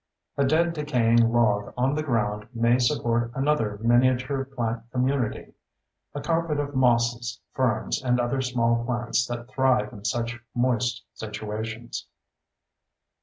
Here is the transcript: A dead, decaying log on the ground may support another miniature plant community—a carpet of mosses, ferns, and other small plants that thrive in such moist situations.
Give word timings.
A 0.35 0.43
dead, 0.43 0.73
decaying 0.73 1.31
log 1.31 1.75
on 1.77 1.93
the 1.93 2.01
ground 2.01 2.47
may 2.55 2.79
support 2.79 3.31
another 3.35 3.77
miniature 3.83 4.45
plant 4.45 4.81
community—a 4.91 6.21
carpet 6.21 6.59
of 6.59 6.73
mosses, 6.73 7.39
ferns, 7.53 8.01
and 8.01 8.19
other 8.19 8.41
small 8.41 8.83
plants 8.83 9.27
that 9.27 9.47
thrive 9.47 9.93
in 9.93 10.03
such 10.03 10.39
moist 10.55 11.03
situations. 11.13 12.07